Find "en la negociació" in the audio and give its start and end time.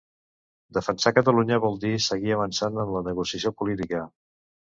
2.85-3.53